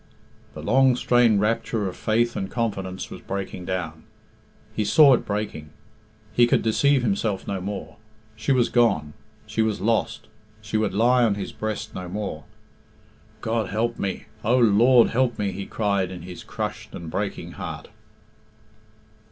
[0.55, 4.01] The long strained rapture of faith and confidence was breaking down.
[4.75, 5.69] He saw it breaking.
[6.33, 7.97] He could deceive himself no more.
[8.35, 9.13] She was gone,
[9.45, 10.25] she was lost,
[10.59, 12.45] she would lie on his breast no more.
[13.41, 14.25] "God help me!
[14.43, 17.89] O, Lord, help me," he cried in his crushed and breaking heart.